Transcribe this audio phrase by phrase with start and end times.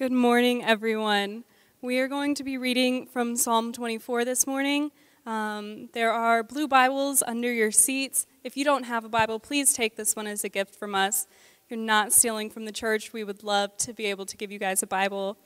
[0.00, 1.44] Good morning, everyone.
[1.82, 4.92] We are going to be reading from Psalm 24 this morning.
[5.26, 8.26] Um, there are blue Bibles under your seats.
[8.42, 11.26] If you don't have a Bible, please take this one as a gift from us.
[11.68, 13.12] You're not stealing from the church.
[13.12, 15.36] We would love to be able to give you guys a Bible.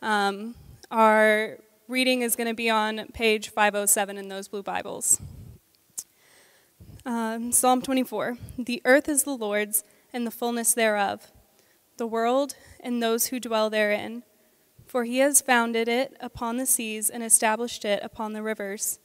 [0.00, 0.54] Um,
[0.90, 5.20] our reading is going to be on page 507 in those blue Bibles.
[7.04, 9.84] Um, Psalm 24 The earth is the Lord's,
[10.14, 11.30] and the fullness thereof,
[11.98, 14.22] the world and those who dwell therein.
[14.86, 18.98] For he has founded it upon the seas and established it upon the rivers.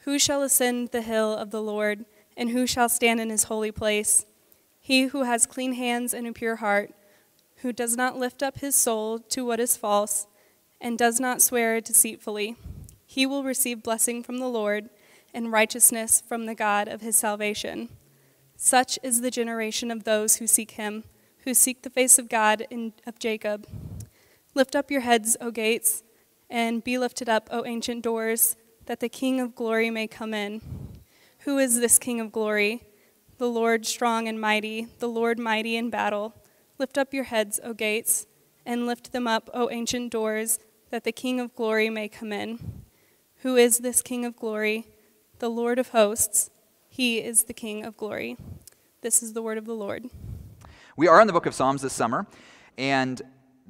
[0.00, 2.04] Who shall ascend the hill of the Lord,
[2.36, 4.26] and who shall stand in his holy place?
[4.80, 6.92] He who has clean hands and a pure heart,
[7.56, 10.26] who does not lift up his soul to what is false,
[10.80, 12.56] and does not swear deceitfully.
[13.06, 14.90] He will receive blessing from the Lord
[15.32, 17.88] and righteousness from the God of his salvation.
[18.56, 21.04] Such is the generation of those who seek him
[21.44, 23.66] who seek the face of God in, of Jacob.
[24.54, 26.02] Lift up your heads, O gates,
[26.48, 28.56] and be lifted up, O ancient doors,
[28.86, 30.60] that the King of glory may come in.
[31.40, 32.84] Who is this King of glory?
[33.38, 36.34] The Lord strong and mighty, the Lord mighty in battle.
[36.78, 38.26] Lift up your heads, O gates,
[38.64, 40.58] and lift them up, O ancient doors,
[40.90, 42.82] that the King of glory may come in.
[43.38, 44.86] Who is this King of glory?
[45.40, 46.48] The Lord of hosts.
[46.88, 48.36] He is the King of glory.
[49.02, 50.08] This is the word of the Lord.
[50.96, 52.24] We are in the book of Psalms this summer,
[52.78, 53.20] and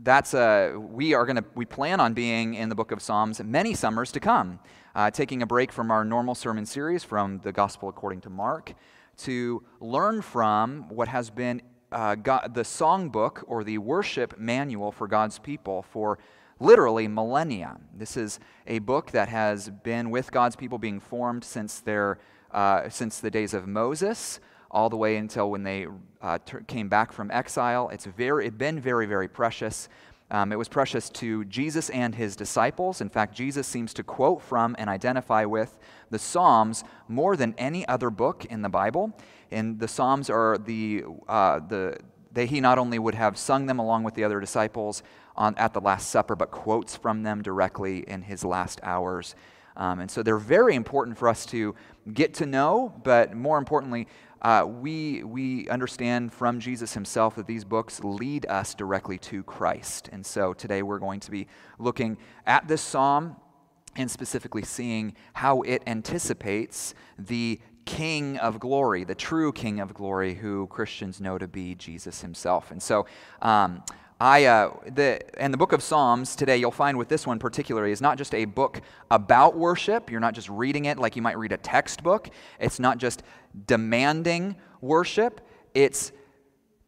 [0.02, 3.42] that's uh, we are going to we plan on being in the book of Psalms
[3.42, 4.58] many summers to come,
[4.94, 8.74] uh, taking a break from our normal sermon series from the Gospel according to Mark
[9.16, 15.08] to learn from what has been uh, God, the songbook or the worship manual for
[15.08, 16.18] God's people for
[16.60, 17.78] literally millennia.
[17.96, 22.18] This is a book that has been with God's people being formed since their
[22.50, 24.40] uh, since the days of Moses
[24.74, 25.86] all the way until when they
[26.20, 27.88] uh, came back from exile.
[27.90, 29.88] It's very, it's been very, very precious.
[30.30, 33.00] Um, it was precious to Jesus and his disciples.
[33.00, 35.78] In fact, Jesus seems to quote from and identify with
[36.10, 39.16] the Psalms more than any other book in the Bible.
[39.50, 41.98] And the Psalms are the, uh, the
[42.32, 45.04] they, he not only would have sung them along with the other disciples
[45.36, 49.36] on, at the Last Supper, but quotes from them directly in his last hours.
[49.76, 51.74] Um, and so they're very important for us to
[52.12, 54.08] get to know, but more importantly,
[54.44, 60.10] uh, we, we understand from Jesus himself that these books lead us directly to Christ.
[60.12, 63.36] And so today we're going to be looking at this psalm
[63.96, 70.34] and specifically seeing how it anticipates the King of glory, the true King of glory,
[70.34, 72.70] who Christians know to be Jesus himself.
[72.70, 73.06] And so,
[73.40, 73.82] um,
[74.24, 77.92] I, uh, the, and the book of Psalms today, you'll find with this one particularly,
[77.92, 78.80] is not just a book
[79.10, 80.10] about worship.
[80.10, 82.30] You're not just reading it like you might read a textbook.
[82.58, 83.22] It's not just
[83.66, 85.42] demanding worship,
[85.74, 86.10] it's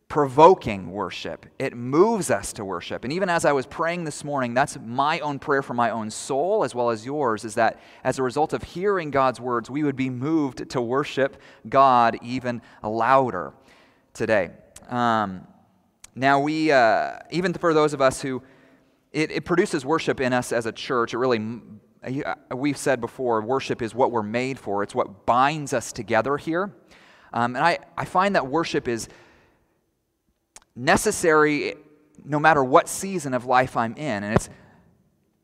[0.08, 1.44] provoking worship.
[1.58, 3.04] It moves us to worship.
[3.04, 6.10] And even as I was praying this morning, that's my own prayer for my own
[6.10, 9.82] soul as well as yours, is that as a result of hearing God's words, we
[9.82, 11.36] would be moved to worship
[11.68, 13.52] God even louder
[14.14, 14.52] today.
[14.88, 15.46] Um,
[16.18, 18.42] now, we, uh, even for those of us who,
[19.12, 21.12] it, it, produces worship in us as a church.
[21.12, 21.60] It really,
[22.02, 26.38] uh, we've said before, worship is what we're made for, it's what binds us together
[26.38, 26.72] here.
[27.34, 29.08] Um, and I, I find that worship is
[30.74, 31.74] necessary
[32.24, 34.24] no matter what season of life I'm in.
[34.24, 34.48] And it's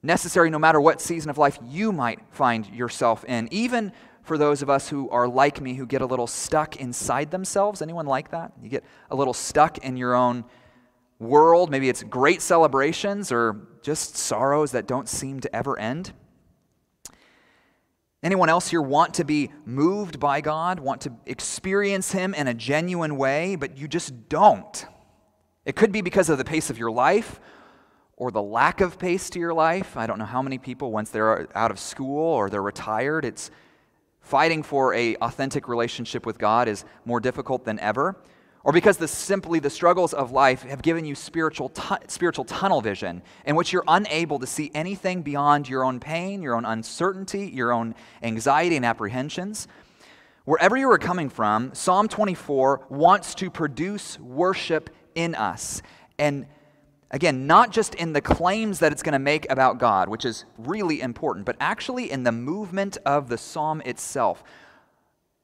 [0.02, 3.46] necessary no matter what season of life you might find yourself in.
[3.50, 7.30] Even for those of us who are like me, who get a little stuck inside
[7.30, 7.82] themselves.
[7.82, 8.52] Anyone like that?
[8.62, 10.44] You get a little stuck in your own
[11.22, 11.70] world.
[11.70, 16.12] Maybe it's great celebrations or just sorrows that don't seem to ever end.
[18.22, 22.54] Anyone else here want to be moved by God, want to experience Him in a
[22.54, 24.86] genuine way, but you just don't?
[25.64, 27.40] It could be because of the pace of your life
[28.16, 29.96] or the lack of pace to your life.
[29.96, 33.50] I don't know how many people, once they're out of school or they're retired, it's
[34.20, 38.16] fighting for a authentic relationship with God is more difficult than ever
[38.64, 42.80] or because the, simply the struggles of life have given you spiritual, tu- spiritual tunnel
[42.80, 47.48] vision in which you're unable to see anything beyond your own pain, your own uncertainty,
[47.48, 49.66] your own anxiety and apprehensions.
[50.44, 55.82] Wherever you are coming from, Psalm 24 wants to produce worship in us.
[56.18, 56.46] And
[57.10, 60.44] again, not just in the claims that it's going to make about God, which is
[60.58, 64.42] really important, but actually in the movement of the psalm itself.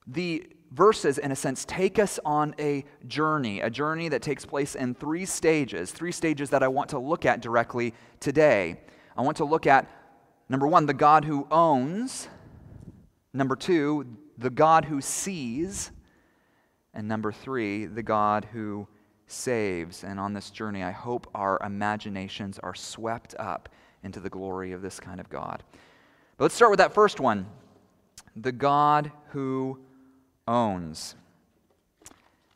[0.07, 4.75] The verses, in a sense, take us on a journey, a journey that takes place
[4.75, 8.81] in three stages, three stages that I want to look at directly today.
[9.17, 9.91] I want to look at,
[10.49, 12.29] number one, the God who owns,
[13.33, 14.07] number two,
[14.37, 15.91] the God who sees,
[16.95, 18.87] and number three, the God who
[19.27, 20.05] saves.
[20.05, 23.69] And on this journey, I hope our imaginations are swept up
[24.03, 25.63] into the glory of this kind of God.
[26.37, 27.47] But let's start with that first one
[28.37, 29.79] the God who
[30.49, 31.15] owns.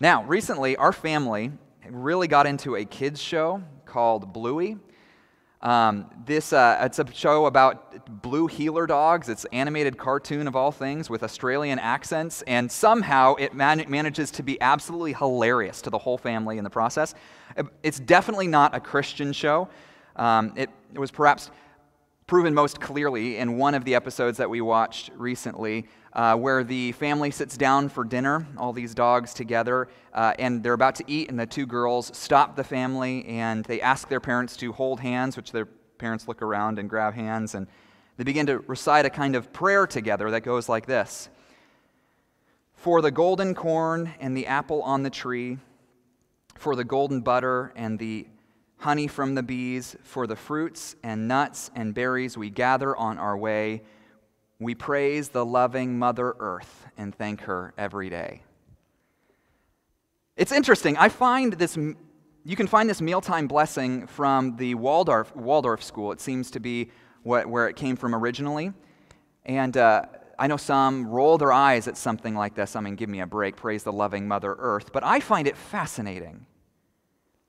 [0.00, 1.53] Now, recently, our family
[1.89, 4.79] really got into a kids' show called Bluey.
[5.61, 9.29] Um, this uh, it's a show about blue heeler dogs.
[9.29, 14.43] It's animated cartoon of all things with Australian accents, and somehow it man- manages to
[14.43, 17.15] be absolutely hilarious to the whole family in the process.
[17.85, 19.69] It's definitely not a Christian show.
[20.17, 21.50] Um, it, it was perhaps
[22.26, 26.92] proven most clearly in one of the episodes that we watched recently uh, where the
[26.92, 31.30] family sits down for dinner, all these dogs together, uh, and they're about to eat,
[31.30, 35.36] and the two girls stop the family and they ask their parents to hold hands,
[35.36, 35.66] which their
[35.98, 37.66] parents look around and grab hands, and
[38.16, 41.28] they begin to recite a kind of prayer together that goes like this.
[42.74, 45.58] For the golden corn and the apple on the tree,
[46.56, 48.26] for the golden butter and the
[48.82, 53.37] honey from the bees, for the fruits and nuts and berries we gather on our
[53.37, 53.82] way
[54.62, 58.43] we praise the loving Mother Earth and thank her every day.
[60.37, 60.96] It's interesting.
[60.96, 66.12] I find this, you can find this mealtime blessing from the Waldorf, Waldorf school.
[66.12, 66.90] It seems to be
[67.25, 68.73] what, where it came from originally.
[69.44, 70.05] And uh,
[70.38, 72.76] I know some roll their eyes at something like this.
[72.76, 74.93] I mean, give me a break, praise the loving Mother Earth.
[74.93, 76.46] But I find it fascinating.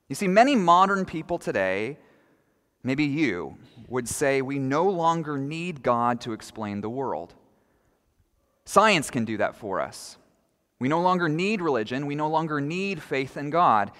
[0.08, 1.98] You see, many modern people today
[2.84, 3.56] maybe you,
[3.88, 7.34] would say we no longer need God to explain the world.
[8.66, 10.18] Science can do that for us.
[10.78, 12.06] We no longer need religion.
[12.06, 13.90] We no longer need faith in God.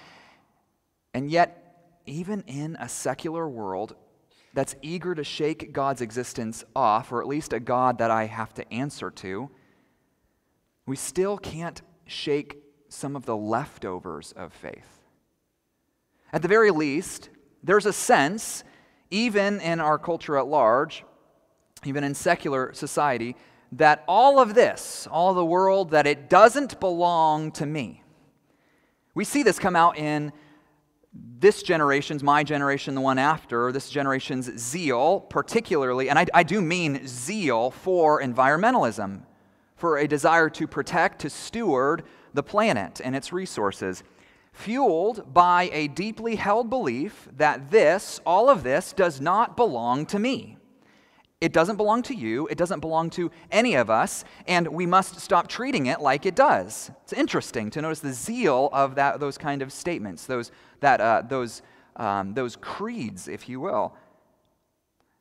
[1.13, 3.95] And yet, even in a secular world
[4.53, 8.53] that's eager to shake God's existence off, or at least a God that I have
[8.53, 9.49] to answer to,
[10.85, 14.94] we still can't shake some of the leftovers of faith.
[16.33, 17.29] At the very least,
[17.63, 18.63] there's a sense
[19.09, 21.03] even in our culture at large,
[21.85, 23.35] even in secular society,
[23.71, 28.03] that all of this, all the world, that it doesn't belong to me.
[29.13, 30.31] We see this come out in
[31.39, 36.61] this generation's, my generation, the one after, this generation's zeal, particularly, and I, I do
[36.61, 39.21] mean zeal for environmentalism,
[39.77, 44.03] for a desire to protect, to steward the planet and its resources
[44.55, 50.17] fueled by a deeply held belief that this, all of this, does not belong to
[50.17, 50.57] me.
[51.41, 52.47] It doesn't belong to you.
[52.47, 56.35] It doesn't belong to any of us, and we must stop treating it like it
[56.35, 56.89] does.
[57.03, 61.23] It's interesting to notice the zeal of that, those kind of statements, those, that, uh,
[61.27, 61.61] those,
[61.97, 63.93] um, those creeds, if you will.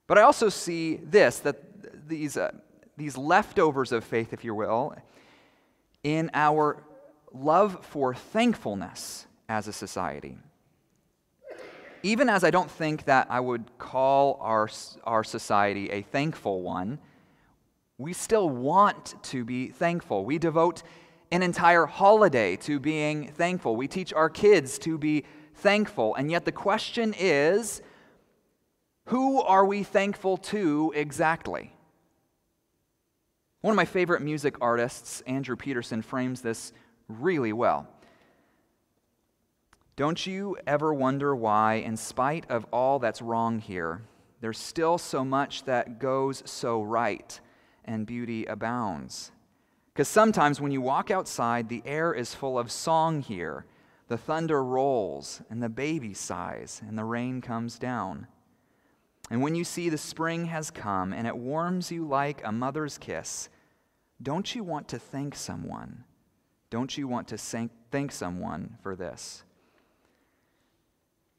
[0.07, 2.53] But I also see this that these, uh,
[2.97, 4.95] these leftovers of faith, if you will,
[6.05, 6.85] in our
[7.35, 10.39] love for thankfulness as a society.
[12.03, 14.69] Even as I don't think that I would call our,
[15.05, 16.99] our society a thankful one,
[17.99, 20.25] we still want to be thankful.
[20.25, 20.83] We devote
[21.31, 23.77] an entire holiday to being thankful.
[23.77, 25.25] We teach our kids to be
[25.57, 26.15] thankful.
[26.15, 27.83] And yet the question is
[29.07, 31.73] who are we thankful to exactly?
[33.61, 36.73] One of my favorite music artists, Andrew Peterson, frames this
[37.09, 37.87] really well.
[39.97, 44.03] Don't you ever wonder why, in spite of all that's wrong here,
[44.41, 47.41] there's still so much that goes so right
[47.85, 49.31] and beauty abounds?
[49.93, 53.67] Because sometimes when you walk outside, the air is full of song here.
[54.09, 58.27] The thunder rolls, and the baby sighs, and the rain comes down.
[59.31, 62.99] And when you see the spring has come and it warms you like a mother's
[62.99, 63.49] kiss,
[64.21, 66.05] don't you want to thank someone?
[66.75, 69.45] Don't you want to thank someone for this?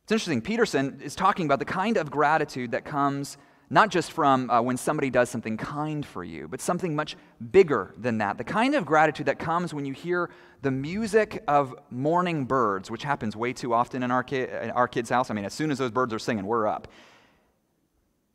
[0.03, 0.39] It's interesting.
[0.39, 3.37] Peterson is talking about the kind of gratitude that comes
[3.69, 7.17] not just from uh, when somebody does something kind for you, but something much
[7.51, 8.37] bigger than that.
[8.37, 10.29] The kind of gratitude that comes when you hear
[10.61, 14.87] the music of morning birds, which happens way too often in our, ki- in our
[14.87, 15.29] kids' house.
[15.29, 16.87] I mean, as soon as those birds are singing, we're up.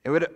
[0.05, 0.27] It would,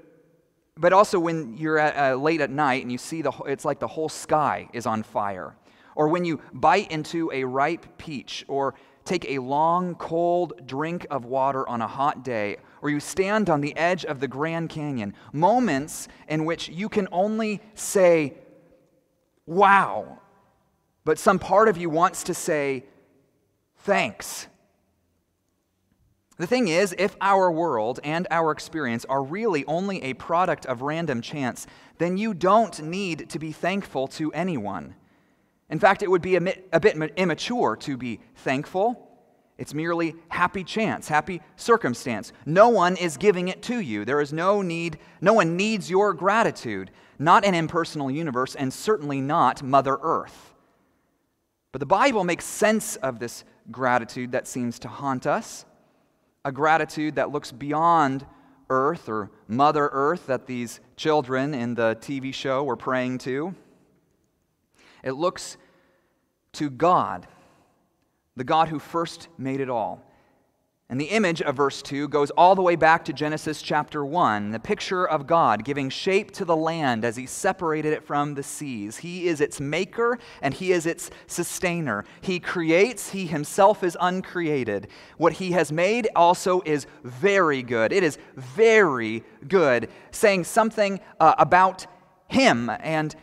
[0.78, 3.80] but also when you're at, uh, late at night and you see the, it's like
[3.80, 5.54] the whole sky is on fire
[5.96, 8.74] or when you bite into a ripe peach, or
[9.04, 13.60] take a long, cold drink of water on a hot day, or you stand on
[13.60, 15.14] the edge of the Grand Canyon.
[15.32, 18.34] Moments in which you can only say,
[19.46, 20.18] wow,
[21.04, 22.84] but some part of you wants to say,
[23.78, 24.46] thanks.
[26.36, 30.82] The thing is, if our world and our experience are really only a product of
[30.82, 31.66] random chance,
[31.98, 34.96] then you don't need to be thankful to anyone.
[35.71, 39.11] In fact, it would be a bit, immature to be thankful.
[39.56, 42.33] It's merely happy chance, happy circumstance.
[42.44, 44.04] No one is giving it to you.
[44.04, 46.90] There is no need, no one needs your gratitude.
[47.18, 50.52] Not an impersonal universe, and certainly not Mother Earth.
[51.71, 55.64] But the Bible makes sense of this gratitude that seems to haunt us,
[56.44, 58.26] a gratitude that looks beyond
[58.71, 63.54] Earth or Mother Earth that these children in the TV show were praying to.
[65.04, 65.56] It looks
[66.54, 67.28] to God
[68.37, 70.02] the God who first made it all.
[70.90, 74.50] And the image of verse 2 goes all the way back to Genesis chapter 1,
[74.50, 78.42] the picture of God giving shape to the land as he separated it from the
[78.42, 78.99] seas.
[78.99, 82.04] He is its maker and he is its sustainer.
[82.20, 84.88] He creates, he himself is uncreated.
[85.16, 87.90] What he has made also is very good.
[87.90, 91.87] It is very good, saying something uh, about
[92.28, 92.70] him.
[92.80, 93.16] And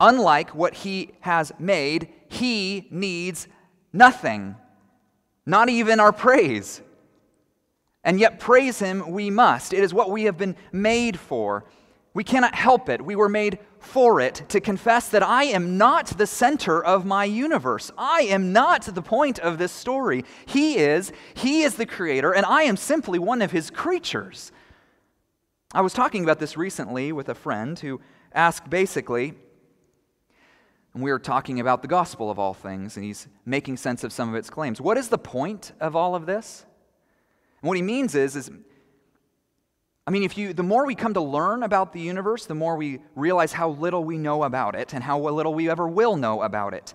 [0.00, 3.48] unlike what he has made, he needs
[3.92, 4.56] Nothing.
[5.46, 6.82] Not even our praise.
[8.04, 9.72] And yet, praise Him we must.
[9.72, 11.64] It is what we have been made for.
[12.14, 13.04] We cannot help it.
[13.04, 17.24] We were made for it to confess that I am not the center of my
[17.24, 17.90] universe.
[17.96, 20.24] I am not the point of this story.
[20.46, 21.12] He is.
[21.34, 24.52] He is the creator, and I am simply one of His creatures.
[25.72, 28.00] I was talking about this recently with a friend who
[28.32, 29.34] asked basically,
[30.98, 34.12] and we are talking about the gospel of all things, and he's making sense of
[34.12, 34.80] some of its claims.
[34.80, 36.66] What is the point of all of this?
[37.62, 38.50] And what he means is, is
[40.08, 42.74] I mean, if you, the more we come to learn about the universe, the more
[42.74, 46.42] we realize how little we know about it and how little we ever will know
[46.42, 46.94] about it.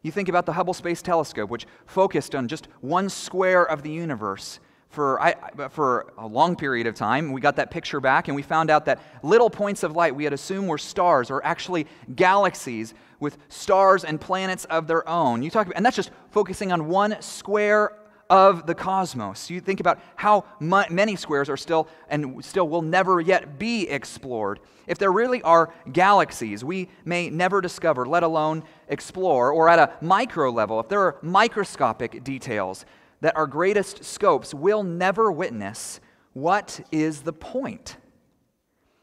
[0.00, 3.90] You think about the Hubble Space Telescope, which focused on just one square of the
[3.90, 4.60] universe
[4.92, 5.34] for, I,
[5.70, 7.32] for a long period of time.
[7.32, 10.24] We got that picture back, and we found out that little points of light we
[10.24, 15.42] had assumed were stars are actually galaxies with stars and planets of their own.
[15.42, 17.92] You talk about, and that's just focusing on one square
[18.28, 19.50] of the cosmos.
[19.50, 24.60] You think about how many squares are still and still will never yet be explored.
[24.86, 29.92] If there really are galaxies we may never discover, let alone explore, or at a
[30.04, 32.84] micro level, if there are microscopic details
[33.22, 36.00] that our greatest scopes will never witness,
[36.32, 37.96] what is the point?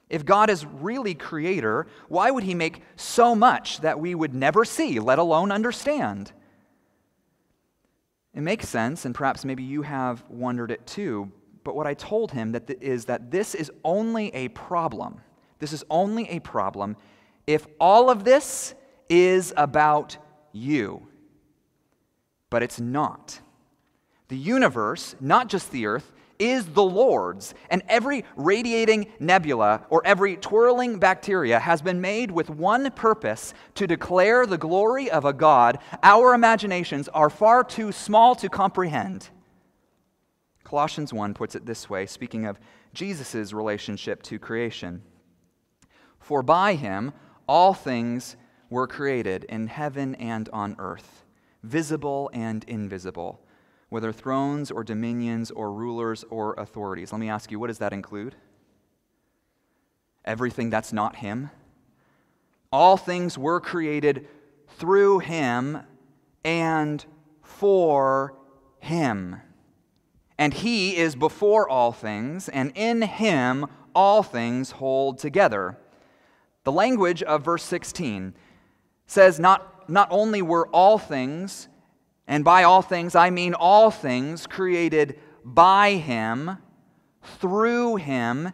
[0.09, 4.65] If God is really creator, why would he make so much that we would never
[4.65, 6.33] see, let alone understand?
[8.33, 11.31] It makes sense, and perhaps maybe you have wondered it too.
[11.63, 15.21] But what I told him that th- is that this is only a problem.
[15.59, 16.97] This is only a problem
[17.47, 18.75] if all of this
[19.09, 20.17] is about
[20.51, 21.07] you.
[22.49, 23.39] But it's not.
[24.29, 30.37] The universe, not just the earth, is the Lord's, and every radiating nebula or every
[30.37, 35.79] twirling bacteria has been made with one purpose to declare the glory of a God
[36.01, 39.29] our imaginations are far too small to comprehend.
[40.63, 42.59] Colossians 1 puts it this way, speaking of
[42.93, 45.01] Jesus' relationship to creation
[46.19, 47.11] For by him
[47.47, 48.37] all things
[48.69, 51.25] were created in heaven and on earth,
[51.63, 53.41] visible and invisible
[53.89, 57.11] whether thrones or dominions or rulers or authorities.
[57.11, 58.35] Let me ask you, what does that include?
[60.25, 61.49] Everything that's not Him.
[62.71, 64.27] All things were created
[64.67, 65.79] through Him
[66.43, 67.03] and
[67.41, 68.35] for
[68.79, 69.41] Him.
[70.37, 73.65] And He is before all things, and in Him
[73.95, 75.77] all things hold together.
[76.63, 78.35] The language of verse 16
[79.07, 81.68] says not, not only were all things
[82.29, 86.59] and by all things, I mean all things created by him,
[87.23, 88.51] through him,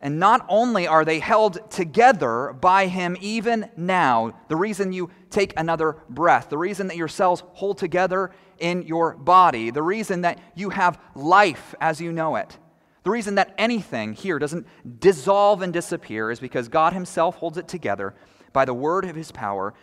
[0.00, 5.54] and not only are they held together by him even now, the reason you take
[5.56, 10.40] another breath, the reason that your cells hold together in your body, the reason that
[10.56, 12.58] you have life as you know it,
[13.04, 14.66] the reason that anything here doesn't
[14.98, 18.16] dissolve and disappear is because God Himself holds it together
[18.52, 19.74] by the word of His power.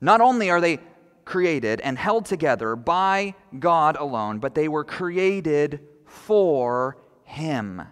[0.00, 0.80] Not only are they
[1.24, 7.82] created and held together by God alone, but they were created for Him.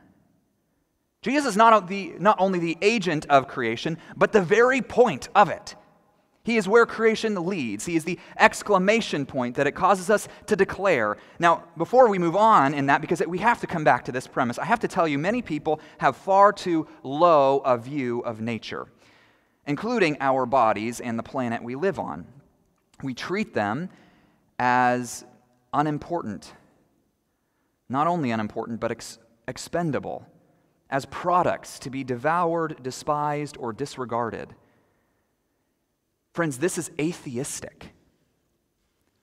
[1.23, 5.51] Jesus is not, the, not only the agent of creation, but the very point of
[5.51, 5.75] it.
[6.43, 7.85] He is where creation leads.
[7.85, 11.19] He is the exclamation point that it causes us to declare.
[11.39, 14.27] Now, before we move on in that, because we have to come back to this
[14.27, 18.41] premise, I have to tell you many people have far too low a view of
[18.41, 18.87] nature,
[19.67, 22.27] including our bodies and the planet we live on
[23.03, 23.89] we treat them
[24.59, 25.25] as
[25.73, 26.53] unimportant.
[27.89, 30.27] Not only unimportant, but ex- expendable,
[30.91, 34.55] as products to be devoured, despised, or disregarded.
[36.33, 37.93] Friends, this is atheistic.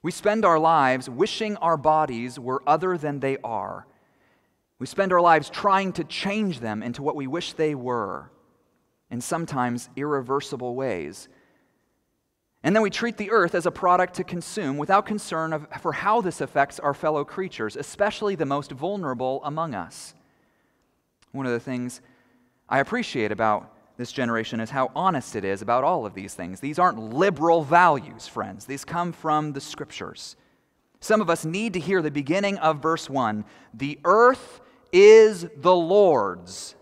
[0.02, 3.86] We spend our lives wishing our bodies were other than they are.
[4.78, 8.30] We spend our lives trying to change them into what we wish they were,
[9.10, 11.28] in sometimes irreversible ways.
[12.62, 15.92] And then we treat the earth as a product to consume without concern of, for
[15.92, 20.14] how this affects our fellow creatures, especially the most vulnerable among us.
[21.32, 22.00] One of the things
[22.68, 26.60] I appreciate about this generation is how honest it is about all of these things.
[26.60, 30.36] These aren't liberal values, friends, these come from the scriptures.
[31.00, 34.60] Some of us need to hear the beginning of verse 1 The earth
[34.92, 36.74] is the Lord's.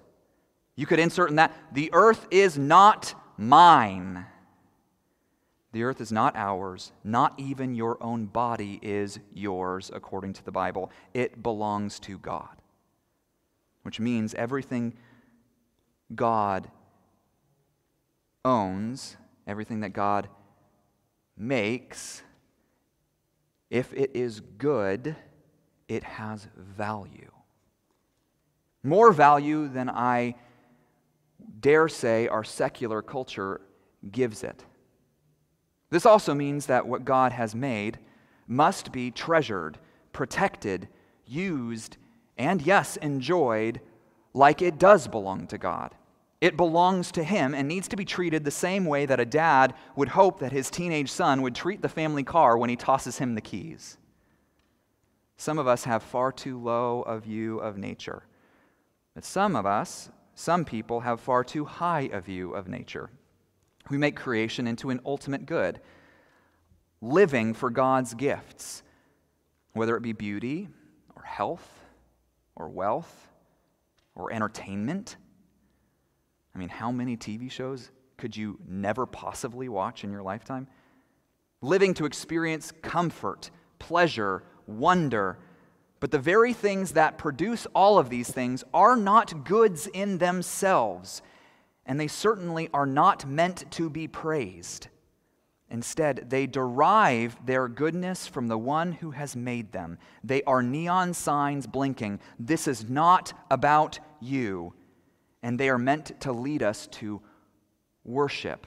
[0.74, 4.26] You could insert in that, the earth is not mine.
[5.76, 6.92] The earth is not ours.
[7.04, 10.90] Not even your own body is yours, according to the Bible.
[11.12, 12.62] It belongs to God,
[13.82, 14.94] which means everything
[16.14, 16.70] God
[18.42, 20.30] owns, everything that God
[21.36, 22.22] makes,
[23.68, 25.14] if it is good,
[25.88, 27.32] it has value.
[28.82, 30.36] More value than I
[31.60, 33.60] dare say our secular culture
[34.10, 34.64] gives it.
[35.90, 37.98] This also means that what God has made
[38.46, 39.78] must be treasured,
[40.12, 40.88] protected,
[41.26, 41.96] used,
[42.38, 43.80] and yes, enjoyed
[44.34, 45.94] like it does belong to God.
[46.40, 49.74] It belongs to him and needs to be treated the same way that a dad
[49.96, 53.34] would hope that his teenage son would treat the family car when he tosses him
[53.34, 53.96] the keys.
[55.38, 58.24] Some of us have far too low a view of nature.
[59.14, 63.10] But some of us, some people, have far too high a view of nature.
[63.88, 65.80] We make creation into an ultimate good,
[67.00, 68.82] living for God's gifts,
[69.72, 70.68] whether it be beauty
[71.14, 71.68] or health
[72.56, 73.28] or wealth
[74.14, 75.16] or entertainment.
[76.54, 80.66] I mean, how many TV shows could you never possibly watch in your lifetime?
[81.60, 85.38] Living to experience comfort, pleasure, wonder,
[86.00, 91.22] but the very things that produce all of these things are not goods in themselves,
[91.86, 94.88] and they certainly are not meant to be praised.
[95.68, 99.98] Instead, they derive their goodness from the one who has made them.
[100.22, 102.20] They are neon signs blinking.
[102.38, 104.74] This is not about you.
[105.42, 107.20] And they are meant to lead us to
[108.04, 108.66] worship.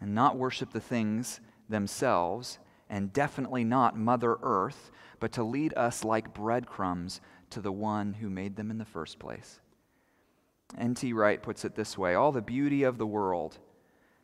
[0.00, 2.58] And not worship the things themselves,
[2.90, 4.90] and definitely not Mother Earth,
[5.20, 9.18] but to lead us like breadcrumbs to the one who made them in the first
[9.18, 9.60] place.
[10.78, 11.12] N.T.
[11.12, 13.58] Wright puts it this way All the beauty of the world,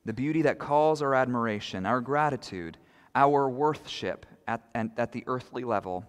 [0.05, 2.79] the beauty that calls our admiration, our gratitude,
[3.15, 6.05] our worthship at, at the earthly level,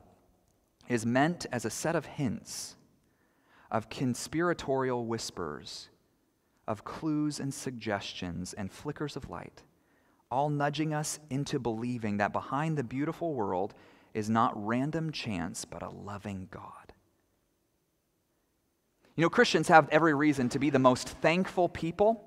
[0.87, 2.75] is meant as a set of hints,
[3.71, 5.89] of conspiratorial whispers,
[6.67, 9.63] of clues and suggestions and flickers of light,
[10.31, 13.73] all nudging us into believing that behind the beautiful world
[14.13, 16.78] is not random chance, but a loving God.
[19.19, 22.23] You know, Christians have every reason to be the most thankful people,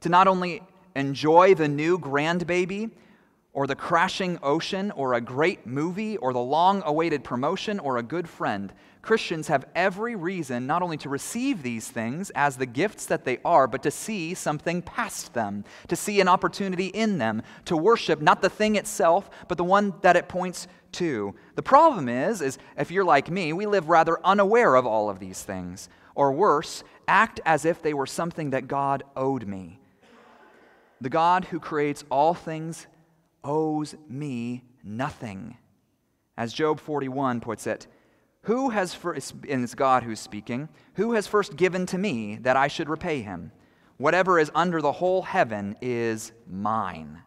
[0.00, 0.62] to not only
[0.94, 2.92] enjoy the new grandbaby,
[3.52, 8.02] or the crashing ocean, or a great movie, or the long awaited promotion, or a
[8.04, 8.72] good friend.
[9.02, 13.38] Christians have every reason not only to receive these things as the gifts that they
[13.44, 18.20] are, but to see something past them, to see an opportunity in them, to worship
[18.20, 21.34] not the thing itself, but the one that it points to.
[21.56, 25.18] The problem is, is if you're like me, we live rather unaware of all of
[25.18, 25.88] these things.
[26.20, 29.80] Or worse, act as if they were something that God owed me.
[31.00, 32.86] The God who creates all things
[33.42, 35.56] owes me nothing.
[36.36, 37.86] As Job 41 puts it,
[38.42, 42.54] who has first, and it's God who's speaking, who has first given to me that
[42.54, 43.50] I should repay him?
[43.96, 47.22] Whatever is under the whole heaven is mine.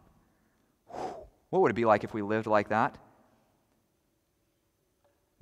[1.49, 2.99] What would it be like if we lived like that?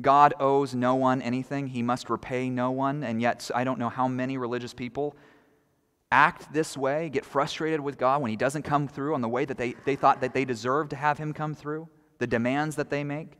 [0.01, 3.89] God owes no one anything, he must repay no one, and yet I don't know
[3.89, 5.15] how many religious people
[6.11, 9.45] act this way, get frustrated with God when He doesn't come through on the way
[9.45, 11.87] that they, they thought that they deserved to have Him come through,
[12.19, 13.37] the demands that they make.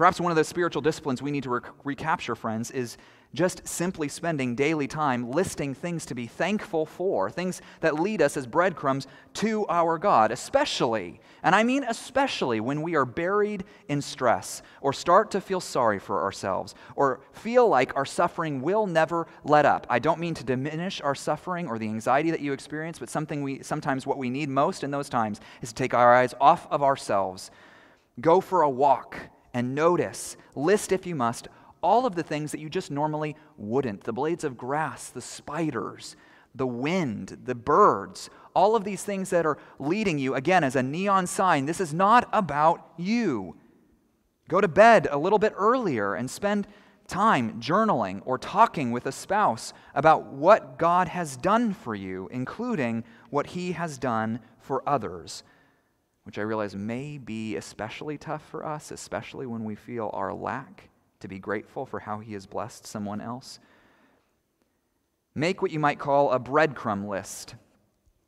[0.00, 2.96] Perhaps one of the spiritual disciplines we need to recapture, friends, is
[3.34, 8.34] just simply spending daily time listing things to be thankful for, things that lead us
[8.38, 14.00] as breadcrumbs to our God, especially, and I mean especially when we are buried in
[14.00, 19.26] stress or start to feel sorry for ourselves or feel like our suffering will never
[19.44, 19.86] let up.
[19.90, 23.42] I don't mean to diminish our suffering or the anxiety that you experience, but something
[23.42, 26.66] we sometimes what we need most in those times is to take our eyes off
[26.70, 27.50] of ourselves.
[28.18, 29.18] Go for a walk
[29.52, 31.48] and notice, list if you must,
[31.82, 36.16] all of the things that you just normally wouldn't the blades of grass, the spiders,
[36.54, 40.82] the wind, the birds, all of these things that are leading you, again, as a
[40.82, 41.66] neon sign.
[41.66, 43.56] This is not about you.
[44.48, 46.66] Go to bed a little bit earlier and spend
[47.06, 53.04] time journaling or talking with a spouse about what God has done for you, including
[53.30, 55.42] what He has done for others,
[56.24, 60.90] which I realize may be especially tough for us, especially when we feel our lack,
[61.20, 63.58] to be grateful for how He has blessed someone else.
[65.34, 67.54] Make what you might call a breadcrumb list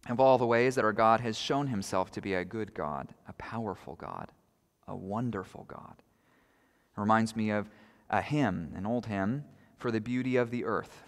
[0.09, 3.09] of all the ways that our God has shown himself to be a good God,
[3.29, 4.31] a powerful God,
[4.89, 5.95] a wonderful God.
[5.99, 7.69] It reminds me of
[8.11, 9.45] a hymn, an old hymn,
[9.79, 11.05] for the beauty of the earth.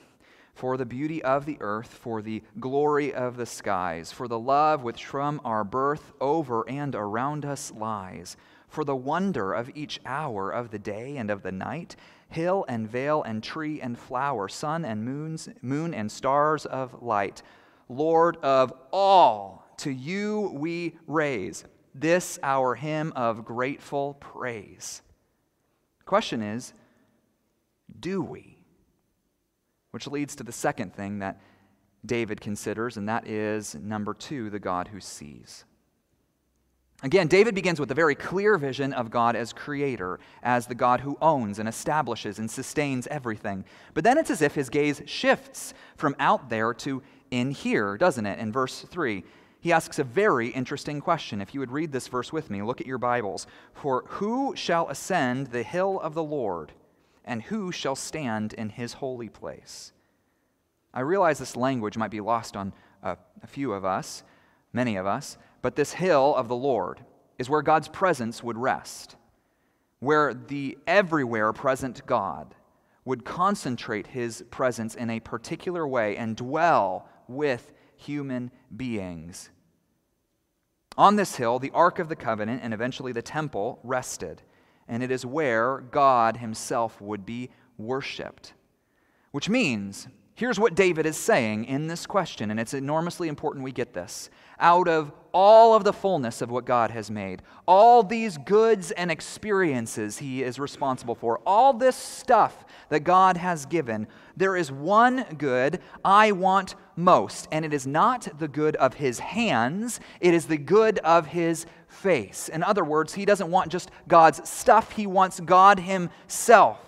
[0.55, 4.83] For the beauty of the earth, for the glory of the skies, for the love
[4.83, 8.37] which from our birth over and around us lies,
[8.69, 11.97] for the wonder of each hour of the day and of the night,
[12.29, 17.43] hill and vale and tree and flower, sun and moons, moon and stars of light
[17.89, 21.65] Lord of all, to you we raise
[21.95, 25.03] this our hymn of grateful praise.
[26.05, 26.73] question is,
[28.01, 28.54] do we?
[29.95, 31.41] Which leads to the second thing that
[32.05, 35.65] David considers, and that is number two, the God who sees.
[37.05, 41.03] Again, David begins with a very clear vision of God as creator, as the God
[41.03, 43.65] who owns and establishes and sustains everything.
[43.95, 48.27] But then it's as if his gaze shifts from out there to in here, doesn't
[48.27, 48.41] it?
[48.41, 49.23] In verse 3,
[49.61, 51.41] he asks a very interesting question.
[51.41, 53.47] If you would read this verse with me, look at your Bibles.
[53.75, 56.73] For who shall ascend the hill of the Lord,
[57.25, 59.93] and who shall stand in his holy place?
[60.93, 64.23] I realize this language might be lost on a, a few of us,
[64.73, 67.01] many of us, but this hill of the Lord
[67.39, 69.17] is where God's presence would rest,
[69.99, 72.55] where the everywhere present God
[73.05, 79.51] would concentrate his presence in a particular way and dwell with human beings.
[80.97, 84.43] On this hill, the Ark of the Covenant and eventually the temple rested,
[84.89, 88.55] and it is where God himself would be worshiped.
[89.31, 93.73] Which means, here's what David is saying in this question, and it's enormously important we
[93.73, 94.31] get this.
[94.61, 99.11] Out of all of the fullness of what God has made, all these goods and
[99.11, 105.25] experiences He is responsible for, all this stuff that God has given, there is one
[105.37, 110.47] good I want most, and it is not the good of His hands, it is
[110.47, 112.49] the good of His face.
[112.49, 116.79] In other words, He doesn't want just God's stuff, He wants God Himself.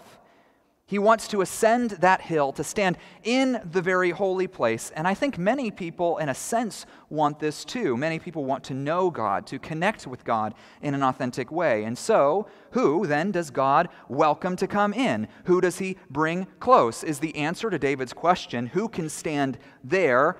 [0.88, 4.92] He wants to ascend that hill to stand in the very holy place.
[4.94, 7.96] And I think many people, in a sense, want this too.
[7.96, 11.82] Many people want to know God, to connect with God in an authentic way.
[11.82, 15.26] And so, who then does God welcome to come in?
[15.46, 17.02] Who does he bring close?
[17.02, 20.36] Is the answer to David's question, who can stand there?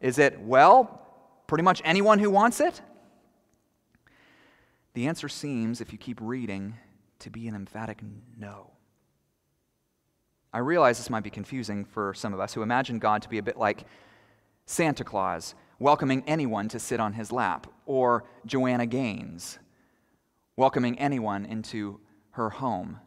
[0.00, 1.04] Is it, well,
[1.48, 2.80] pretty much anyone who wants it?
[4.94, 6.74] The answer seems, if you keep reading,
[7.20, 8.00] to be an emphatic
[8.36, 8.72] no.
[10.52, 13.38] I realize this might be confusing for some of us who imagine God to be
[13.38, 13.84] a bit like
[14.66, 19.58] Santa Claus, welcoming anyone to sit on his lap, or Joanna Gaines,
[20.56, 22.00] welcoming anyone into
[22.32, 22.98] her home.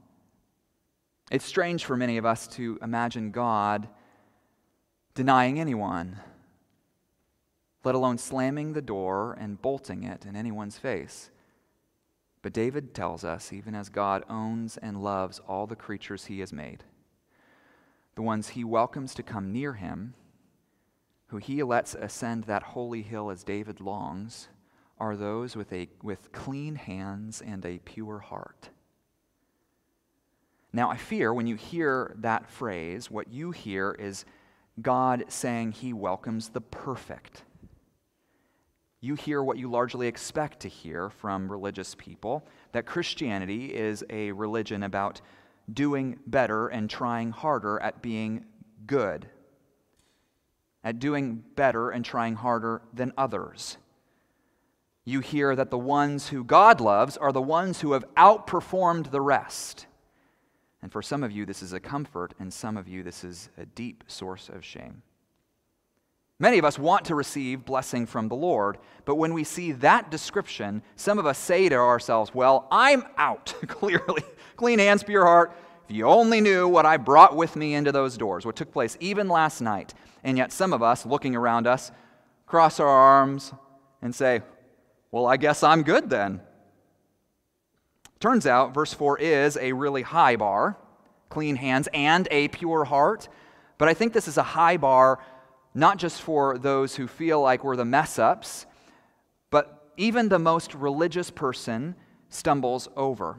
[1.32, 3.89] It's strange for many of us to imagine God
[5.15, 6.19] denying anyone,
[7.84, 11.30] let alone slamming the door and bolting it in anyone's face.
[12.43, 16.53] But David tells us, even as God owns and loves all the creatures he has
[16.53, 16.84] made,
[18.15, 20.13] the ones he welcomes to come near him,
[21.27, 24.49] who he lets ascend that holy hill as David longs,
[24.99, 28.69] are those with, a, with clean hands and a pure heart.
[30.73, 34.25] Now, I fear when you hear that phrase, what you hear is
[34.82, 37.43] God saying he welcomes the perfect.
[39.03, 44.31] You hear what you largely expect to hear from religious people that Christianity is a
[44.31, 45.19] religion about
[45.69, 48.45] doing better and trying harder at being
[48.87, 49.27] good,
[50.85, 53.75] at doing better and trying harder than others.
[55.03, 59.19] You hear that the ones who God loves are the ones who have outperformed the
[59.19, 59.85] rest.
[60.81, 63.49] And for some of you, this is a comfort, and some of you, this is
[63.57, 65.01] a deep source of shame.
[66.43, 70.12] Many of us want to receive blessing from the Lord, but when we see that
[70.12, 74.23] description, some of us say to ourselves, Well, I'm out, clearly.
[74.58, 75.56] Clean hands, pure heart.
[75.88, 78.97] If you only knew what I brought with me into those doors, what took place
[78.99, 79.93] even last night.
[80.21, 81.93] And yet, some of us, looking around us,
[82.45, 83.53] cross our arms
[84.01, 84.41] and say,
[85.12, 86.41] Well, I guess I'm good then.
[88.19, 90.77] Turns out, verse 4 is a really high bar
[91.29, 93.29] clean hands and a pure heart.
[93.77, 95.19] But I think this is a high bar
[95.73, 98.65] not just for those who feel like we're the mess ups,
[99.49, 101.95] but even the most religious person
[102.29, 103.38] stumbles over.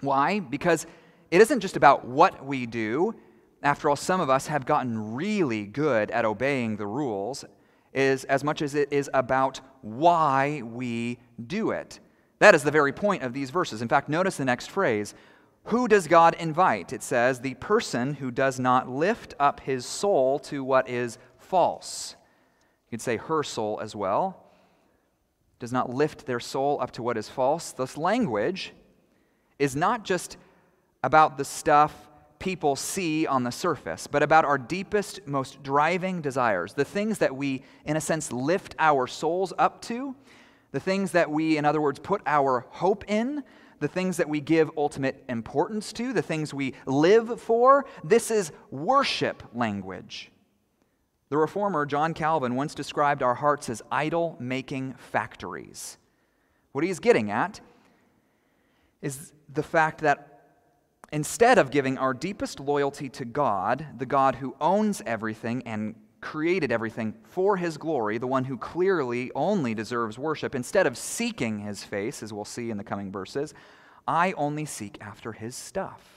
[0.00, 0.40] Why?
[0.40, 0.86] Because
[1.30, 3.14] it isn't just about what we do.
[3.62, 7.44] After all, some of us have gotten really good at obeying the rules,
[7.92, 12.00] is as much as it is about why we do it.
[12.40, 13.82] That is the very point of these verses.
[13.82, 15.14] In fact, notice the next phrase.
[15.66, 16.92] Who does God invite?
[16.92, 21.18] It says, the person who does not lift up his soul to what is
[21.52, 22.16] false.
[22.86, 24.42] You could say her soul as well.
[25.58, 27.72] Does not lift their soul up to what is false.
[27.72, 28.72] This language
[29.58, 30.38] is not just
[31.04, 36.72] about the stuff people see on the surface, but about our deepest, most driving desires,
[36.72, 40.16] the things that we, in a sense, lift our souls up to,
[40.70, 43.44] the things that we, in other words, put our hope in,
[43.78, 47.84] the things that we give ultimate importance to, the things we live for.
[48.02, 50.31] This is worship language.
[51.32, 55.96] The reformer John Calvin once described our hearts as idol making factories.
[56.72, 57.58] What he's getting at
[59.00, 60.42] is the fact that
[61.10, 66.70] instead of giving our deepest loyalty to God, the God who owns everything and created
[66.70, 71.82] everything for his glory, the one who clearly only deserves worship, instead of seeking his
[71.82, 73.54] face, as we'll see in the coming verses,
[74.06, 76.11] I only seek after his stuff.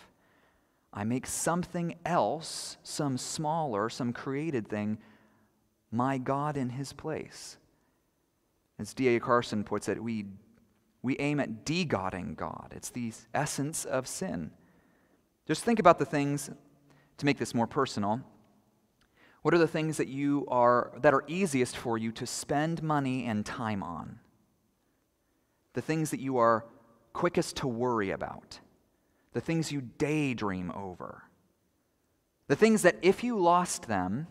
[0.96, 4.98] I make something else, some smaller, some created thing,
[5.92, 7.58] my God in his place.
[8.80, 9.20] As D.A.
[9.20, 10.26] Carson puts it, we,
[11.02, 12.72] we aim at de-godding God.
[12.74, 14.52] It's the essence of sin.
[15.46, 16.50] Just think about the things,
[17.18, 18.22] to make this more personal,
[19.42, 23.26] what are the things that you are that are easiest for you to spend money
[23.26, 24.20] and time on?
[25.74, 26.66] The things that you are
[27.14, 28.60] quickest to worry about
[29.36, 31.24] the things you daydream over,
[32.48, 34.28] the things that, if you lost them,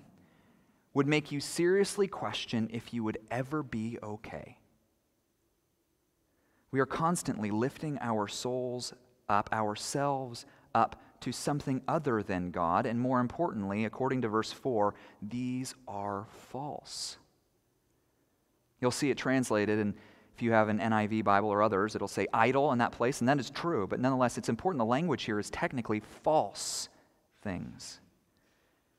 [0.94, 4.56] would make you seriously question if you would ever be okay.
[6.70, 8.94] We are constantly lifting our souls
[9.28, 14.94] up, ourselves up to something other than God, and more importantly, according to verse 4,
[15.20, 17.18] these are false.
[18.80, 19.96] You'll see it translated in
[20.34, 23.28] if you have an NIV Bible or others, it'll say idol in that place, and
[23.28, 23.86] that is true.
[23.86, 24.80] But nonetheless, it's important.
[24.80, 26.88] The language here is technically false
[27.42, 28.00] things.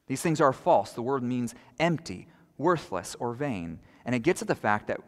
[0.08, 0.92] These things are false.
[0.92, 3.80] The word means empty, worthless, or vain.
[4.06, 5.02] And it gets at the fact that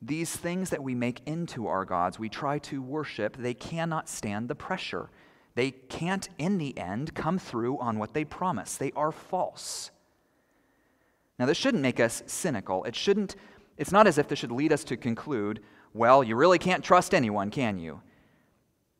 [0.00, 4.48] these things that we make into our gods, we try to worship, they cannot stand
[4.48, 5.08] the pressure.
[5.56, 8.76] They can't, in the end, come through on what they promise.
[8.76, 9.90] They are false.
[11.38, 12.84] Now, this shouldn't make us cynical.
[12.84, 13.34] It shouldn't
[13.76, 15.60] it's not as if this should lead us to conclude,
[15.92, 18.00] well, you really can't trust anyone, can you?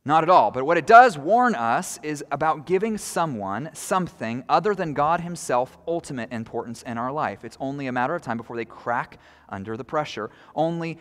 [0.07, 0.51] Not at all.
[0.51, 5.79] But what it does warn us is about giving someone something other than God Himself
[5.89, 7.45] ultimate importance in our life.
[7.45, 10.31] It's only a matter of time before they crack under the pressure.
[10.55, 10.99] Only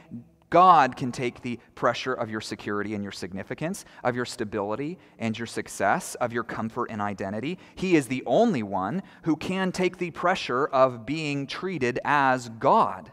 [0.49, 5.37] God can take the pressure of your security and your significance, of your stability and
[5.37, 7.57] your success, of your comfort and identity.
[7.75, 13.11] He is the only one who can take the pressure of being treated as God.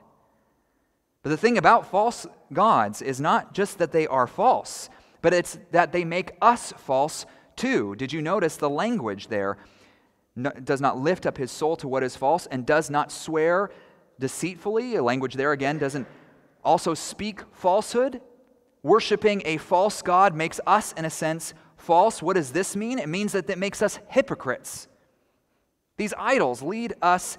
[1.22, 4.88] But the thing about false gods is not just that they are false,
[5.22, 7.94] but it's that they make us false too.
[7.96, 9.59] Did you notice the language there?
[10.35, 13.70] No, does not lift up his soul to what is false and does not swear
[14.18, 14.96] deceitfully.
[14.96, 16.06] A language there again doesn't
[16.64, 18.20] also speak falsehood.
[18.83, 22.22] Worshipping a false God makes us, in a sense, false.
[22.22, 22.98] What does this mean?
[22.98, 24.88] It means that it makes us hypocrites.
[25.98, 27.37] These idols lead us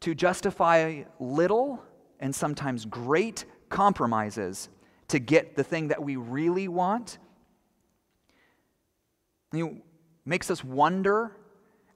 [0.00, 1.82] to justify little
[2.22, 4.70] and sometimes great compromises
[5.08, 7.18] to get the thing that we really want.
[9.52, 9.70] It
[10.24, 11.36] makes us wonder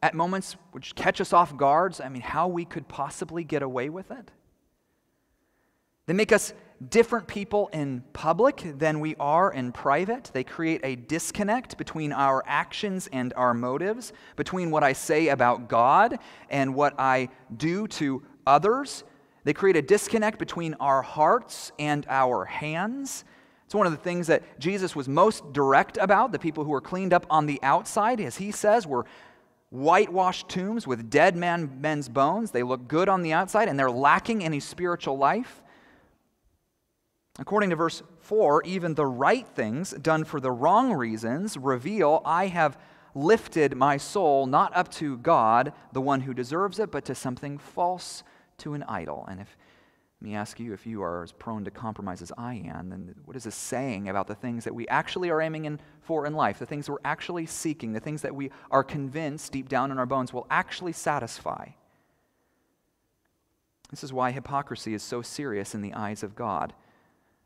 [0.02, 2.00] at moments which catch us off guards.
[2.00, 4.30] I mean, how we could possibly get away with it.
[6.06, 6.52] They make us
[6.90, 10.30] different people in public than we are in private.
[10.34, 15.68] They create a disconnect between our actions and our motives, between what I say about
[15.68, 16.18] God
[16.50, 19.04] and what I do to others.
[19.46, 23.24] They create a disconnect between our hearts and our hands.
[23.64, 26.32] It's one of the things that Jesus was most direct about.
[26.32, 29.06] The people who are cleaned up on the outside, as he says, were
[29.70, 32.50] whitewashed tombs with dead man, men's bones.
[32.50, 35.62] They look good on the outside and they're lacking any spiritual life.
[37.38, 42.48] According to verse 4, even the right things done for the wrong reasons reveal I
[42.48, 42.76] have
[43.14, 47.58] lifted my soul not up to God, the one who deserves it, but to something
[47.58, 48.24] false
[48.58, 49.26] to an idol.
[49.28, 49.56] And if
[50.20, 53.14] let me ask you if you are as prone to compromise as I am, then
[53.26, 56.32] what is this saying about the things that we actually are aiming in, for in
[56.32, 59.98] life, the things we're actually seeking, the things that we are convinced deep down in
[59.98, 61.68] our bones will actually satisfy?
[63.90, 66.72] This is why hypocrisy is so serious in the eyes of God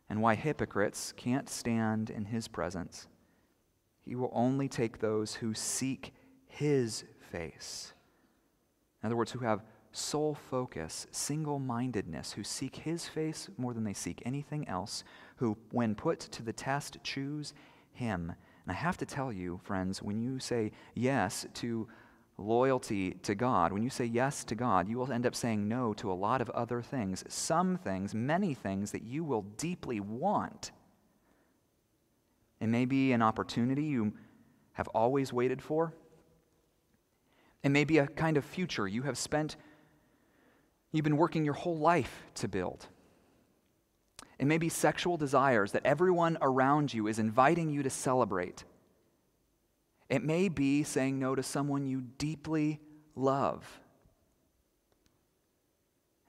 [0.08, 3.08] and why hypocrites can't stand in his presence.
[4.00, 6.14] He will only take those who seek
[6.46, 7.92] his face.
[9.02, 13.84] In other words, who have sole focus, single mindedness, who seek his face more than
[13.84, 15.04] they seek anything else,
[15.36, 17.54] who, when put to the test, choose
[17.92, 18.32] him.
[18.64, 21.88] And I have to tell you, friends, when you say yes to
[22.38, 25.92] loyalty to God, when you say yes to God, you will end up saying no
[25.94, 30.72] to a lot of other things, some things, many things that you will deeply want.
[32.60, 34.12] It may be an opportunity you
[34.72, 35.94] have always waited for.
[37.62, 39.56] It may be a kind of future you have spent,
[40.92, 42.86] you've been working your whole life to build.
[44.38, 48.64] It may be sexual desires that everyone around you is inviting you to celebrate.
[50.08, 52.80] It may be saying no to someone you deeply
[53.14, 53.80] love.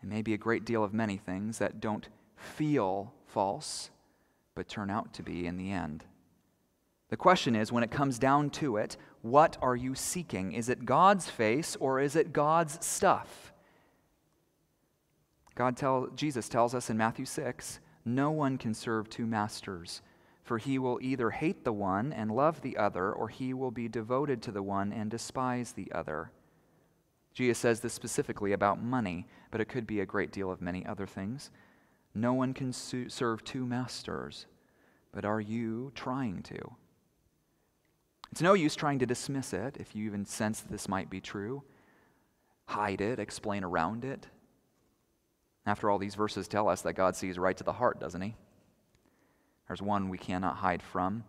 [0.03, 3.91] It may be a great deal of many things that don't feel false,
[4.55, 6.05] but turn out to be in the end.
[7.09, 10.53] The question is when it comes down to it, what are you seeking?
[10.53, 13.50] Is it God's face or is it God's stuff?
[15.55, 20.01] God tell, Jesus tells us in Matthew 6 no one can serve two masters,
[20.43, 23.87] for he will either hate the one and love the other, or he will be
[23.87, 26.31] devoted to the one and despise the other.
[27.33, 30.85] Jesus says this specifically about money, but it could be a great deal of many
[30.85, 31.51] other things.
[32.13, 34.47] No one can su- serve two masters,
[35.13, 36.75] but are you trying to?
[38.31, 41.21] It's no use trying to dismiss it if you even sense that this might be
[41.21, 41.63] true.
[42.65, 44.27] Hide it, explain around it.
[45.65, 48.35] After all, these verses tell us that God sees right to the heart, doesn't He?
[49.67, 51.23] There's one we cannot hide from.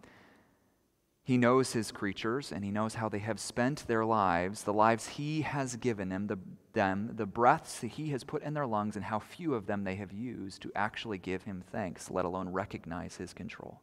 [1.22, 5.06] He knows His creatures, and He knows how they have spent their lives, the lives
[5.06, 6.38] He has given them, the,
[6.72, 9.84] them, the breaths that He has put in their lungs, and how few of them
[9.84, 13.80] they have used to actually give Him thanks, let alone recognize His control.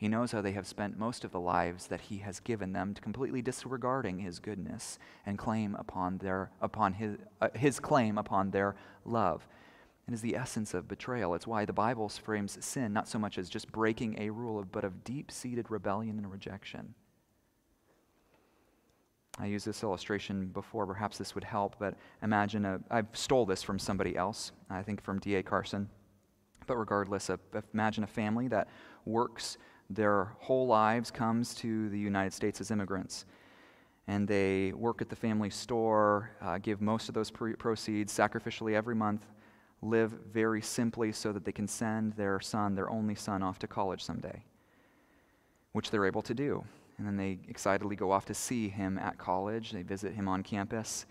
[0.00, 2.94] He knows how they have spent most of the lives that he has given them,
[2.94, 8.76] completely disregarding his goodness and claim upon their upon his uh, his claim upon their
[9.04, 9.46] love.
[10.08, 11.34] It is the essence of betrayal.
[11.34, 14.84] It's why the Bible frames sin not so much as just breaking a rule, but
[14.84, 16.94] of deep-seated rebellion and rejection.
[19.38, 20.86] I used this illustration before.
[20.86, 24.52] Perhaps this would help, but imagine a, I stole this from somebody else.
[24.70, 25.42] I think from D.A.
[25.42, 25.90] Carson.
[26.66, 27.38] But regardless, a,
[27.74, 28.66] imagine a family that
[29.04, 29.58] works
[29.90, 33.26] their whole lives comes to the United States as immigrants.
[34.06, 38.74] And they work at the family store, uh, give most of those pre- proceeds sacrificially
[38.74, 39.26] every month,
[39.82, 43.66] live very simply so that they can send their son, their only son, off to
[43.66, 44.42] college someday,
[45.72, 46.64] which they're able to do.
[46.98, 49.72] And then they excitedly go off to see him at college.
[49.72, 51.06] They visit him on campus,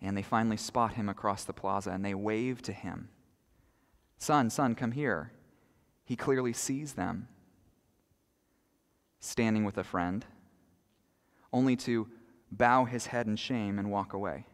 [0.00, 3.08] and they finally spot him across the plaza and they wave to him
[4.18, 5.30] Son, son, come here.
[6.04, 7.28] He clearly sees them
[9.20, 10.24] standing with a friend,
[11.52, 12.08] only to
[12.50, 14.46] bow his head in shame and walk away.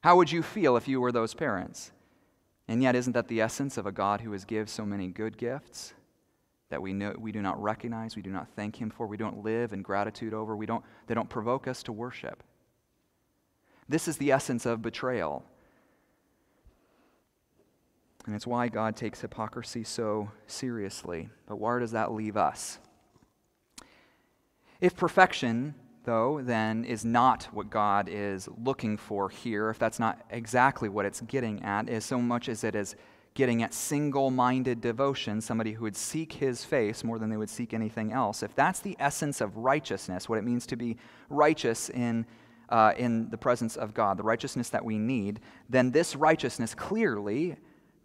[0.00, 1.90] How would you feel if you were those parents?
[2.68, 5.36] And yet, isn't that the essence of a God who has given so many good
[5.36, 5.94] gifts
[6.70, 9.42] that we, know, we do not recognize, we do not thank Him for, we don't
[9.42, 12.42] live in gratitude over, we don't, they don't provoke us to worship?
[13.88, 15.44] This is the essence of betrayal.
[18.28, 21.30] And it's why God takes hypocrisy so seriously.
[21.46, 22.78] But where does that leave us?
[24.82, 30.20] If perfection, though, then is not what God is looking for here, if that's not
[30.28, 32.96] exactly what it's getting at, is so much as it is
[33.32, 37.48] getting at single minded devotion, somebody who would seek his face more than they would
[37.48, 40.98] seek anything else, if that's the essence of righteousness, what it means to be
[41.30, 42.26] righteous in,
[42.68, 47.56] uh, in the presence of God, the righteousness that we need, then this righteousness clearly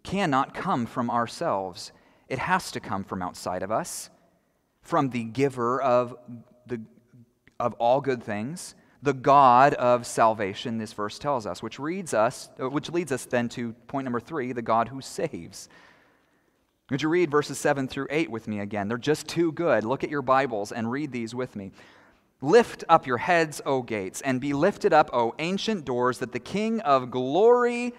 [0.04, 1.90] cannot come from ourselves.
[2.28, 4.10] It has to come from outside of us,
[4.82, 6.16] from the giver of,
[6.66, 6.80] the,
[7.58, 12.48] of all good things, the God of salvation, this verse tells us, which, reads us,
[12.58, 15.68] uh, which leads us then to point number three the God who saves.
[16.90, 18.88] Would you read verses 7 through 8 with me again?
[18.88, 19.84] They're just too good.
[19.84, 21.72] Look at your Bibles and read these with me.
[22.40, 26.40] Lift up your heads, O gates, and be lifted up, O ancient doors, that the
[26.40, 27.92] King of glory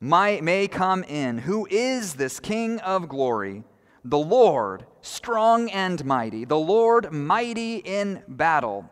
[0.00, 1.38] may, may come in.
[1.38, 3.64] Who is this King of glory?
[4.04, 8.88] The Lord, strong and mighty, the Lord mighty in battle.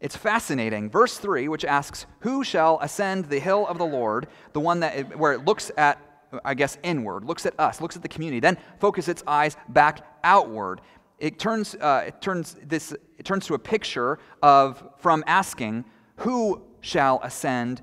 [0.00, 0.90] It's fascinating.
[0.90, 4.28] Verse 3, which asks, Who shall ascend the hill of the Lord?
[4.52, 5.98] The one that, where it looks at,
[6.44, 10.06] I guess, inward, looks at us, looks at the community, then focuses its eyes back
[10.22, 10.80] outward.
[11.18, 15.84] It turns, uh, it turns, this, it turns to a picture of, from asking,
[16.16, 17.82] Who shall ascend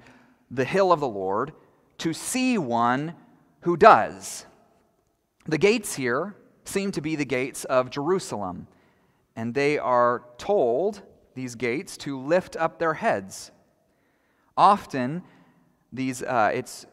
[0.50, 1.54] the hill of the Lord
[2.00, 3.16] to see one
[3.62, 4.46] who does.
[5.46, 6.36] The gates here
[6.66, 8.68] seem to be the gates of Jerusalem,
[9.36, 11.02] and they are told,
[11.36, 13.52] these gates, to lift up their heads.
[14.56, 15.24] Often,
[15.92, 16.86] these, uh, it's,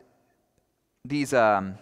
[1.04, 1.76] these, um,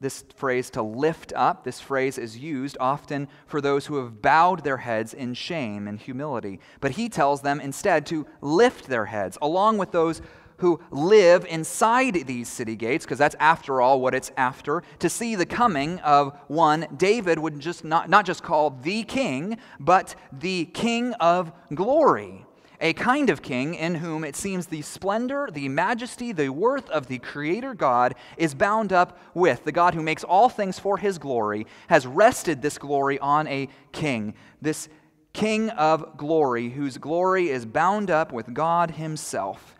[0.00, 4.64] this phrase to lift up, this phrase is used often for those who have bowed
[4.64, 6.58] their heads in shame and humility.
[6.80, 10.22] But he tells them instead to lift their heads, along with those
[10.60, 15.34] who live inside these city gates, because that's after all what it's after, to see
[15.34, 20.66] the coming of one David would just not, not just call the king, but the
[20.66, 22.46] king of glory
[22.80, 27.08] a kind of king in whom it seems the splendor, the majesty, the worth of
[27.08, 29.64] the Creator God is bound up with.
[29.64, 33.68] The God who makes all things for his glory has rested this glory on a
[33.92, 34.88] king, this
[35.32, 39.76] king of glory, whose glory is bound up with God himself.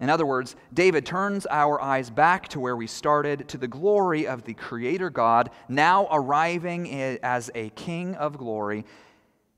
[0.00, 4.26] In other words, David turns our eyes back to where we started, to the glory
[4.26, 8.84] of the Creator God, now arriving as a King of glory,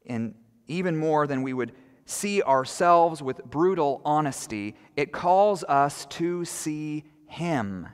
[0.06, 0.34] and
[0.68, 1.72] even more than we would
[2.04, 7.88] see ourselves with brutal honesty, it calls us to see Him.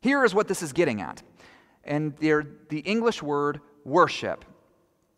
[0.00, 1.22] Here is what this is getting at.
[1.82, 4.44] And the English word worship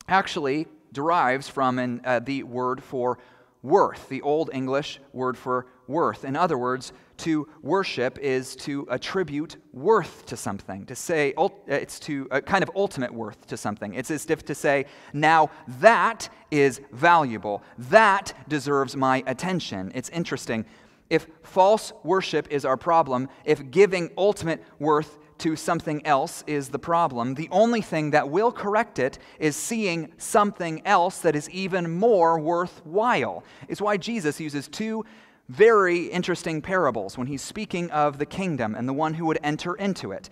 [0.09, 3.19] actually derives from an, uh, the word for
[3.67, 6.25] worth, the Old English word for worth.
[6.25, 11.99] In other words, to worship is to attribute worth to something, to say uh, it's
[12.01, 13.95] to a kind of ultimate worth to something.
[13.95, 15.51] It's as if to say, now
[15.81, 19.91] that is valuable, that deserves my attention.
[19.95, 20.65] It's interesting.
[21.11, 26.79] If false worship is our problem, if giving ultimate worth to something else is the
[26.79, 27.35] problem.
[27.35, 32.39] The only thing that will correct it is seeing something else that is even more
[32.39, 33.45] worthwhile.
[33.69, 35.05] It's why Jesus uses two
[35.49, 39.75] very interesting parables when he's speaking of the kingdom and the one who would enter
[39.75, 40.29] into it.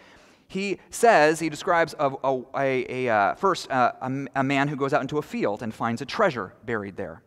[0.49, 3.93] He says, he describes a, a, a, a uh, first uh,
[4.35, 7.23] a, man who goes out into a field and finds a treasure buried there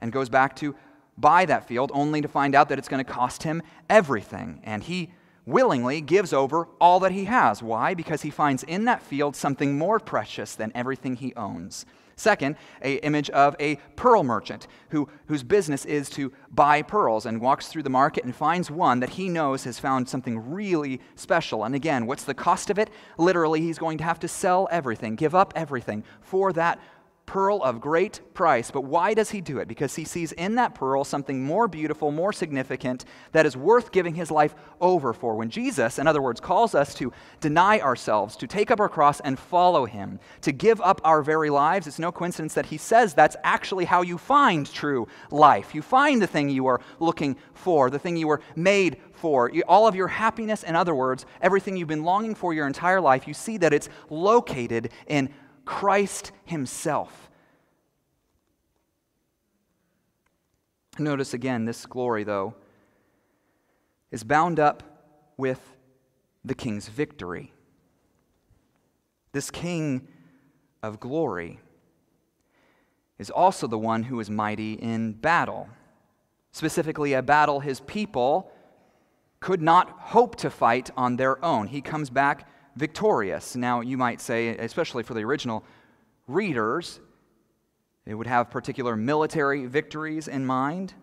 [0.00, 0.74] and goes back to
[1.18, 4.60] buy that field only to find out that it's going to cost him everything.
[4.64, 5.10] And he
[5.46, 7.62] willingly gives over all that he has.
[7.62, 7.94] Why?
[7.94, 11.86] Because he finds in that field something more precious than everything he owns.
[12.18, 17.42] Second, a image of a pearl merchant who, whose business is to buy pearls and
[17.42, 21.64] walks through the market and finds one that he knows has found something really special.
[21.64, 22.88] And again, what's the cost of it?
[23.18, 26.80] Literally, he's going to have to sell everything, give up everything for that
[27.26, 28.70] pearl of great price.
[28.70, 29.66] But why does he do it?
[29.66, 34.14] Because he sees in that pearl something more beautiful, more significant, that is worth giving
[34.14, 35.34] his life over for.
[35.34, 39.20] When Jesus, in other words, calls us to deny ourselves, to take up our cross
[39.20, 43.12] and follow him, to give up our very lives, it's no coincidence that he says
[43.12, 45.74] that's actually how you find true life.
[45.74, 49.50] You find the thing you are looking for, the thing you were made for.
[49.66, 53.26] All of your happiness, in other words, everything you've been longing for your entire life,
[53.26, 55.30] you see that it's located in
[55.66, 57.28] Christ Himself.
[60.98, 62.54] Notice again, this glory, though,
[64.10, 64.82] is bound up
[65.36, 65.76] with
[66.42, 67.52] the king's victory.
[69.32, 70.08] This king
[70.82, 71.60] of glory
[73.18, 75.68] is also the one who is mighty in battle,
[76.52, 78.50] specifically, a battle his people
[79.40, 81.66] could not hope to fight on their own.
[81.66, 83.56] He comes back victorious.
[83.56, 85.64] Now, you might say, especially for the original
[86.28, 87.00] readers,
[88.04, 90.94] they would have particular military victories in mind.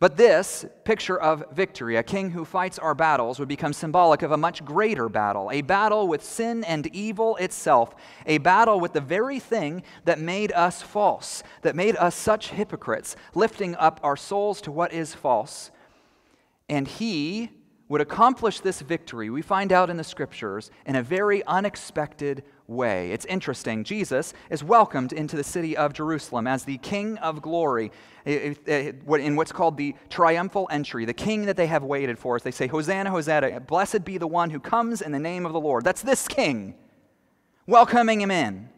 [0.00, 4.30] But this picture of victory, a king who fights our battles, would become symbolic of
[4.30, 9.00] a much greater battle, a battle with sin and evil itself, a battle with the
[9.00, 14.60] very thing that made us false, that made us such hypocrites, lifting up our souls
[14.60, 15.72] to what is false.
[16.68, 17.50] And he
[17.88, 23.12] would accomplish this victory, we find out in the scriptures, in a very unexpected way.
[23.12, 23.82] It's interesting.
[23.82, 27.90] Jesus is welcomed into the city of Jerusalem as the King of glory
[28.26, 32.36] in what's called the triumphal entry, the King that they have waited for.
[32.36, 35.54] As they say, Hosanna, Hosanna, blessed be the one who comes in the name of
[35.54, 35.82] the Lord.
[35.82, 36.74] That's this King,
[37.66, 38.68] welcoming him in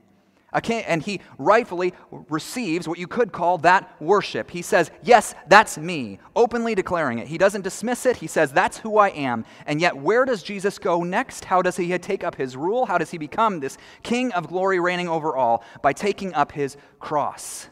[0.52, 1.94] and he rightfully
[2.28, 4.50] receives what you could call that worship.
[4.50, 7.28] He says, Yes, that's me, openly declaring it.
[7.28, 8.16] He doesn't dismiss it.
[8.16, 9.44] He says, That's who I am.
[9.66, 11.44] And yet, where does Jesus go next?
[11.44, 12.86] How does he take up his rule?
[12.86, 15.64] How does he become this king of glory reigning over all?
[15.82, 17.68] By taking up his cross.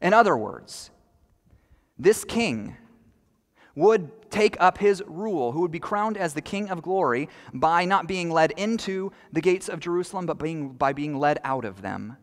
[0.00, 0.90] In other words,
[1.98, 2.76] this king
[3.74, 7.84] would take up his rule, who would be crowned as the King of glory by
[7.84, 11.82] not being led into the gates of Jerusalem, but being, by being led out of
[11.82, 12.16] them.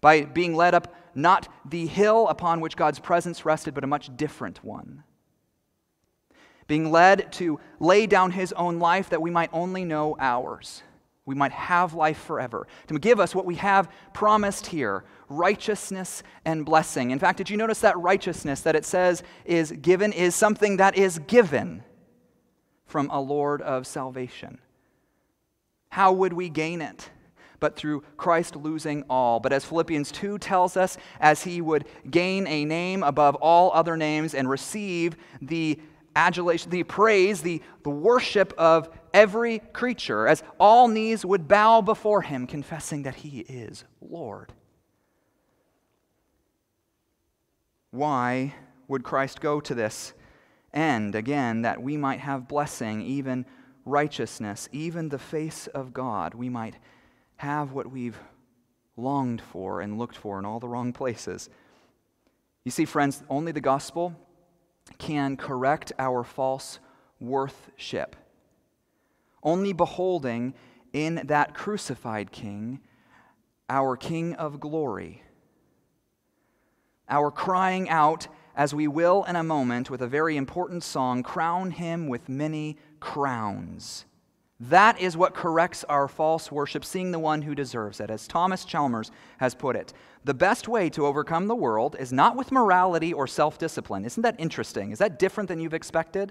[0.00, 4.16] By being led up not the hill upon which God's presence rested, but a much
[4.16, 5.04] different one.
[6.66, 10.82] being led to lay down his own life that we might only know ours.
[11.32, 16.66] We might have life forever, to give us what we have promised here righteousness and
[16.66, 17.10] blessing.
[17.10, 20.94] In fact, did you notice that righteousness that it says is given is something that
[20.94, 21.84] is given
[22.84, 24.58] from a Lord of salvation?
[25.88, 27.08] How would we gain it?
[27.60, 29.40] But through Christ losing all.
[29.40, 33.96] But as Philippians 2 tells us, as he would gain a name above all other
[33.96, 35.80] names and receive the
[36.14, 42.22] adulation, the praise, the, the worship of every creature, as all knees would bow before
[42.22, 44.52] him, confessing that he is Lord.
[47.90, 48.54] Why
[48.88, 50.14] would Christ go to this
[50.72, 51.14] end?
[51.14, 53.44] Again, that we might have blessing, even
[53.84, 56.34] righteousness, even the face of God.
[56.34, 56.76] We might
[57.36, 58.18] have what we've
[58.96, 61.50] longed for and looked for in all the wrong places.
[62.64, 64.14] You see, friends, only the gospel
[64.98, 66.78] can correct our false
[67.20, 68.16] worthship.
[69.42, 70.54] Only beholding
[70.92, 72.80] in that crucified King
[73.72, 75.22] our King of glory.
[77.08, 81.70] Our crying out, as we will in a moment with a very important song, crown
[81.70, 84.04] him with many crowns.
[84.68, 88.10] That is what corrects our false worship, seeing the one who deserves it.
[88.10, 89.92] As Thomas Chalmers has put it,
[90.24, 94.04] the best way to overcome the world is not with morality or self discipline.
[94.04, 94.92] Isn't that interesting?
[94.92, 96.30] Is that different than you've expected?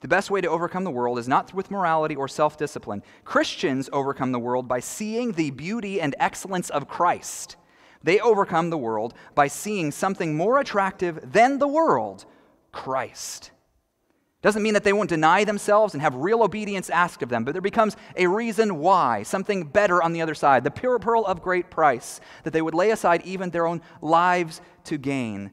[0.00, 3.02] The best way to overcome the world is not with morality or self discipline.
[3.26, 7.56] Christians overcome the world by seeing the beauty and excellence of Christ.
[8.02, 12.24] They overcome the world by seeing something more attractive than the world
[12.72, 13.50] Christ.
[14.44, 17.52] Doesn't mean that they won't deny themselves and have real obedience asked of them, but
[17.52, 21.40] there becomes a reason why, something better on the other side, the pure pearl of
[21.40, 25.50] great price, that they would lay aside even their own lives to gain.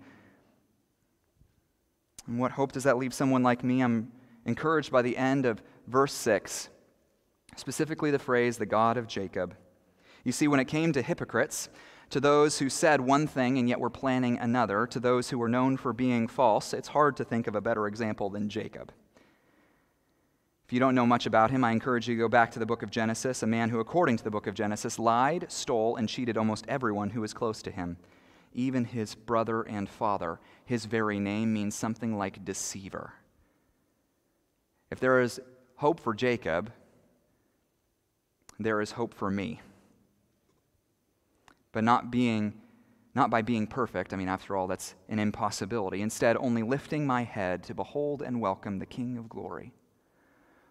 [2.27, 3.81] And what hope does that leave someone like me?
[3.81, 4.11] I'm
[4.45, 6.67] encouraged by the end of verse 6,
[7.55, 9.55] specifically the phrase, the God of Jacob.
[10.25, 11.69] You see, when it came to hypocrites,
[12.11, 15.49] to those who said one thing and yet were planning another, to those who were
[15.49, 18.91] known for being false, it's hard to think of a better example than Jacob.
[20.65, 22.65] If you don't know much about him, I encourage you to go back to the
[22.65, 26.07] book of Genesis, a man who, according to the book of Genesis, lied, stole, and
[26.07, 27.97] cheated almost everyone who was close to him,
[28.53, 30.39] even his brother and father.
[30.65, 33.13] His very name means something like deceiver.
[34.89, 35.39] If there is
[35.77, 36.71] hope for Jacob,
[38.59, 39.61] there is hope for me
[41.71, 42.53] but not being
[43.13, 44.13] not by being perfect.
[44.13, 46.01] I mean, after all, that's an impossibility.
[46.01, 49.73] Instead, only lifting my head to behold and welcome the King of glory.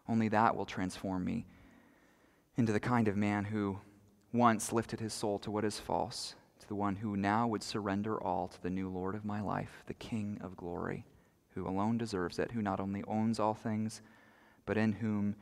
[0.08, 1.46] Only that will transform me
[2.56, 3.78] into the kind of man who
[4.32, 8.18] once lifted his soul to what is false, to the one who now would surrender
[8.22, 11.04] all to the new Lord of my life, the King of glory,
[11.54, 14.00] who alone deserves it, who not only owns all things,
[14.64, 15.36] but in whom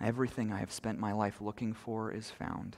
[0.00, 2.76] everything I have spent my life looking for is found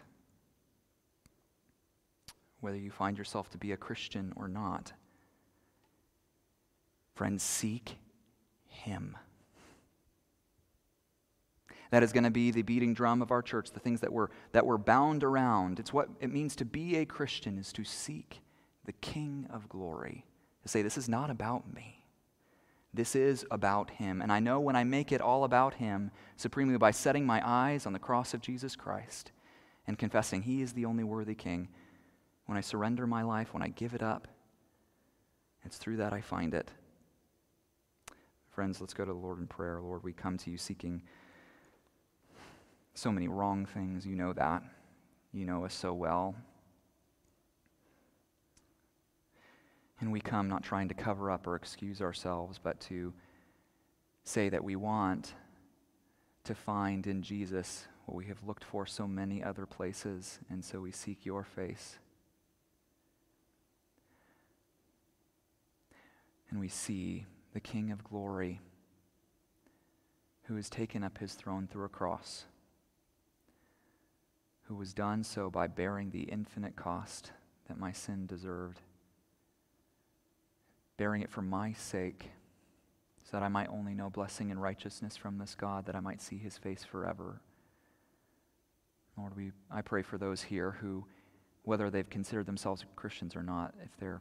[2.61, 4.93] whether you find yourself to be a Christian or not.
[7.15, 7.99] Friends, seek
[8.67, 9.17] Him.
[11.91, 14.29] That is going to be the beating drum of our church, the things that we're,
[14.53, 15.81] that we're bound around.
[15.81, 18.41] It's what it means to be a Christian, is to seek
[18.85, 20.25] the King of glory.
[20.63, 22.05] To say, this is not about me.
[22.93, 24.21] This is about Him.
[24.21, 27.87] And I know when I make it all about Him, supremely by setting my eyes
[27.87, 29.33] on the cross of Jesus Christ
[29.87, 31.69] and confessing He is the only worthy King,
[32.51, 34.27] when I surrender my life, when I give it up,
[35.65, 36.69] it's through that I find it.
[38.49, 39.81] Friends, let's go to the Lord in prayer.
[39.81, 41.01] Lord, we come to you seeking
[42.95, 44.05] so many wrong things.
[44.05, 44.65] You know that.
[45.33, 46.35] You know us so well.
[50.01, 53.15] And we come not trying to cover up or excuse ourselves, but to
[54.25, 55.35] say that we want
[56.43, 60.81] to find in Jesus what we have looked for so many other places, and so
[60.81, 62.01] we seek your face.
[66.51, 68.61] And we see the King of glory
[70.45, 72.45] who has taken up his throne through a cross,
[74.63, 77.33] who was done so by bearing the infinite cost
[77.69, 78.81] that my sin deserved,
[80.97, 82.31] bearing it for my sake,
[83.23, 86.21] so that I might only know blessing and righteousness from this God, that I might
[86.21, 87.41] see his face forever.
[89.17, 91.05] Lord, we, I pray for those here who,
[91.63, 94.21] whether they've considered themselves Christians or not, if they're,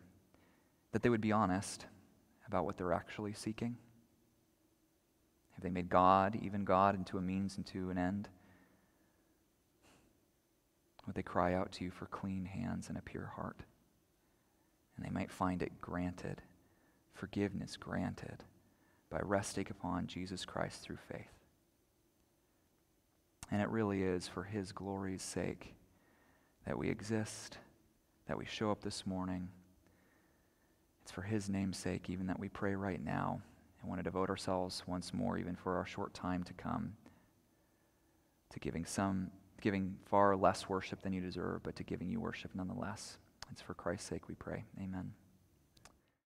[0.92, 1.88] that they would be honest
[2.50, 3.78] about what they're actually seeking?
[5.54, 8.28] Have they made God, even God, into a means and to an end?
[11.06, 13.60] Would they cry out to you for clean hands and a pure heart?
[14.96, 16.42] And they might find it granted,
[17.14, 18.44] forgiveness granted,
[19.10, 21.34] by resting upon Jesus Christ through faith.
[23.52, 25.76] And it really is for His glory's sake
[26.66, 27.58] that we exist,
[28.28, 29.50] that we show up this morning.
[31.10, 33.42] It's for His name's sake, even that we pray right now
[33.82, 36.94] and want to devote ourselves once more, even for our short time to come,
[38.52, 42.52] to giving some, giving far less worship than you deserve, but to giving you worship
[42.54, 43.18] nonetheless.
[43.52, 44.66] It's for Christ's sake we pray.
[44.80, 45.14] Amen.